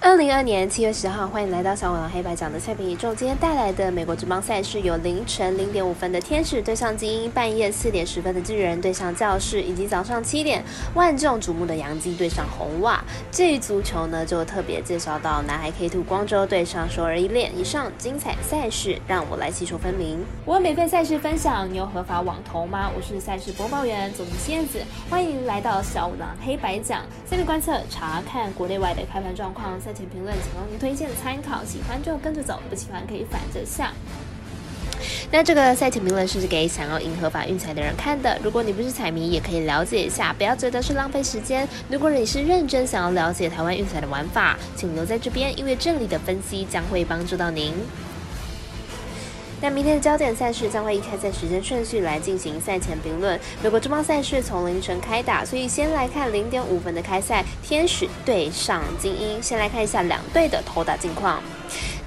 [0.00, 3.12] 二零二年七月十号，欢迎来到小五郎黑白讲的赛评宇宙。
[3.12, 10.62] 今天带来的美国职棒赛事有凌晨零点五分的天使对上精英，半夜四点十分的巨人对上教室，以及早上七点
[10.94, 13.02] 万众瞩目的洋基对上红袜。
[13.32, 17.50] 至于足球呢，就特别介绍到南海 K Two 光州对上首尔一练。
[17.58, 20.24] 以上精彩赛事，让我来细说分明。
[20.44, 22.88] 我有免费赛事分享，你有合法网投吗？
[22.96, 24.80] 我是赛事播报员总子仙子，
[25.10, 27.02] 欢迎来到小五郎黑白讲。
[27.26, 29.78] 赛评观测，查看国内外的开盘状况。
[29.88, 33.90] 赛前评论仅供您推荐参考，喜欢就跟着走，不喜欢可以反着下。
[35.32, 41.66] 那这个赛前评论是给想要赢合法运彩的人看的，如果你不是彩迷，也可以了解一下，不要觉得是浪费时间。
[41.88, 47.72] 如果你是认真想要了解台湾运彩的玩法，请留在这边，因为这里的分析将会帮助到您。
[49.60, 53.38] 那明天的焦点赛事将会以开赛时间顺序来进行赛前评论。
[53.62, 59.42] 美国中棒赛事从凌晨开打，所以先来看零点五分的开赛，天使对上精英。
[59.42, 61.42] 先来看一下两队的投打近况。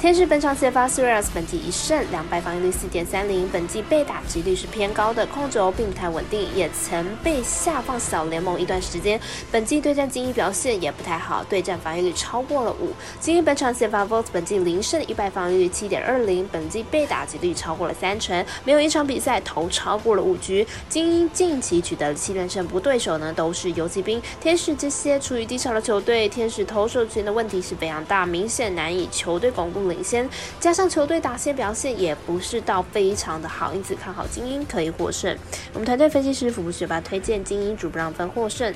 [0.00, 9.20] 天使本场先发 Serious 本季一胜两败，防御率四点三零，本季被打击率是偏高的，控球并不太稳定，也曾被下放小联盟一段时间。
[9.52, 12.94] 本季对战精英表现也不太好，对战防御率超过了五。
[13.20, 20.66] 精英本场先发 Vote 本季零胜一败，防御率七点二零，本季被打击率超过了三成，没有一场比赛投超过了五局。
[20.88, 24.18] 精英近期取得了七连胜，不对手呢都是游击兵。
[24.40, 29.89] 天使这些处于低潮的球队，天使投手群的问题是非常大，明显难以球队巩固。
[29.90, 30.26] 领先，
[30.58, 35.36] 加上球队打线表现也不是到非常的好，因此看好精英可以获胜。
[35.74, 38.72] 我们团队分析师福布学霸推荐精英主不让分获胜。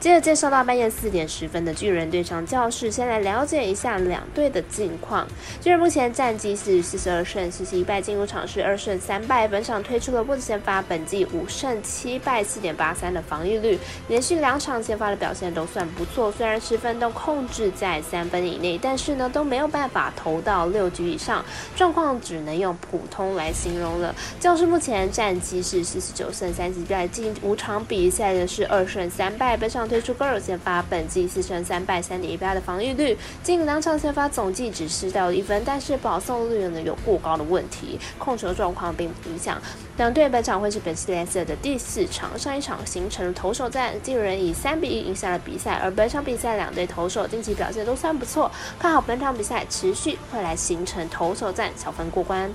[0.00, 5.26] 接着介绍到半夜四点十分的巨人对上教室，先来了解一下两队的近况。
[5.60, 9.46] 巨人目前战绩是四十二胜四十一败，进入场是二胜三败。
[9.46, 13.78] 本场推出了布子先发，本季五胜七败，四点八三的防御率，
[14.08, 16.32] 连续两场先发的表现都算不错。
[16.32, 20.53] 虽然十分都控制在三分以内，但是呢都没有办法投到。
[20.54, 24.14] 到六局以上，状况只能用普通来形容了。
[24.38, 29.56] 教师目前战绩是四十九胜三十败，近五场比赛的是二胜三败。
[29.56, 39.60] 本场推出高尔先发，本季四胜三败，三点一八的防御率，近两场先发总计只失掉了一分，但是保送率呢有过高的问题，控球状况并不理想。
[39.96, 50.43] 两队本场会是本系列赛的第四场，上一场形成了投手战，巨人以三比一赢下了比赛，而本场比赛两队投手近期表现都算不错，看好本场比赛持续会。
[50.44, 52.48] 来形成投手战小分过关。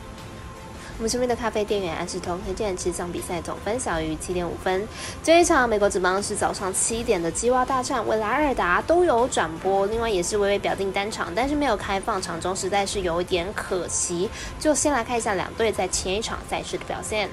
[0.98, 4.86] 我们身边的咖啡店员安世通推荐这场比赛总分小于七点五分。
[5.24, 14.30] 这一场美国职棒是早上七点的鸡蛙大战，未来尔达都有转播，另外也是微微表定单场，但是没有开放场中，实在是有一点可惜。
[14.60, 17.30] 就先来看一下两队在前一场赛事的表现。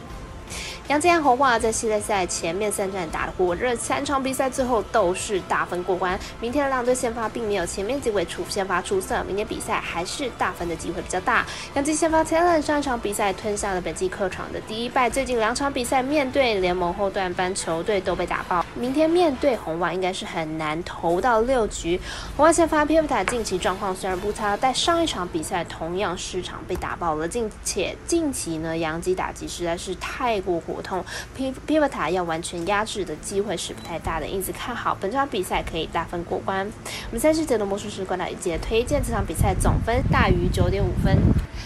[0.89, 6.17] 杨基和红袜在系列赛前面三战打得火热，三场比赛最后都是大分过关。
[6.41, 11.45] 明天的两队先发并没有前面几位出先发出色，明天比赛还是大分的机会比较大。
[11.75, 18.65] 杨基先发 Taylor 上一场比赛吞下了本季客场的第一败，最近两场比赛面对联盟后段班球队都被打爆。
[18.77, 22.01] 明天面对红袜应该是很难投到六局。
[22.37, 30.76] 红袜先发 p i v t a 近期状况虽然不差，但上一场比赛同样市场被打爆了，并且近期呢杨基打击实在是太过火。
[30.77, 31.03] 普通
[31.35, 36.71] P P V 塔要完全压制的机会是不太大的，因此看好本场比赛可以大分过关。
[37.09, 41.17] 我们赛事节的魔术师关导一节推荐这场比赛总分大于九点五分。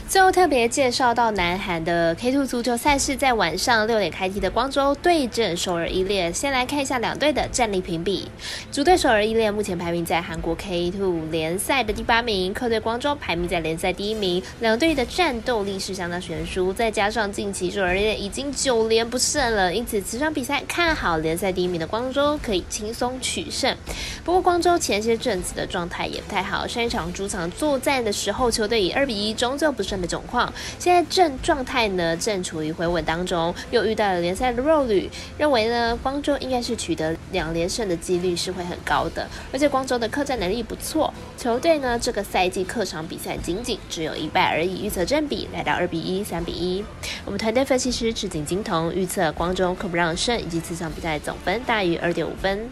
[0.09, 6.33] 最后特别介绍到南韩的 K Two 足球赛事，在晚上六点开踢的光州对阵首尔一列。
[6.33, 8.29] 先来看一下两队的战力评比。
[8.73, 14.43] 主队首尔一列目前排名在韩国 K Two 联赛的第八名，客队光州排名在联赛第一名。
[14.59, 23.77] 两队的战斗力是相当悬殊，再加上近期首尔一列已经九连不胜了，因此此场比赛看好联赛第一名的光州可以轻松取胜。
[24.25, 30.01] 不过光州前些阵子的状态也不太好，上一场主场作战的时候，球队以二比一终究不胜。
[30.01, 46.83] 的窘况，现在正状态呢正处于回稳当中，又遇到了联赛的弱旅，认为呢光州应该是取得两连胜的几率是会很高的，而且光州的客战能力不错，球队呢这个赛季客场比赛仅仅只有一败而已，预测正比来到二比一、三比一。
[47.27, 52.69] 我们团队分析师赤井金童预测光州客不让胜，以及这场比赛总分大于二点五分。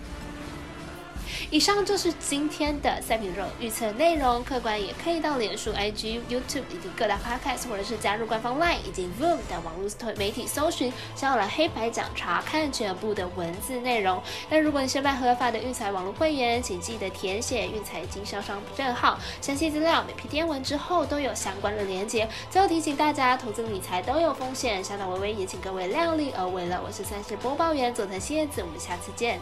[1.51, 14.23] 以上就是今天的赛品肉预测内容，客观也可以到脸书、IG、YouTube 以及各大 Podcast，或者是加入官方 LINE 以及 Voom 的网络媒体搜寻，加入了黑白奖查看全部的文字内容。
[14.51, 22.29] 那如果你是办合法的运彩网络会员，请记得填写运彩经销商证号，详细资料每篇天文之后都有相关的连接。
[22.51, 26.79] 最后提醒大家，投资理财都有风险，小岛微微也请各位量力而为了。
[26.85, 29.41] 我是三十播报员佐藤蝎子，我们下次见。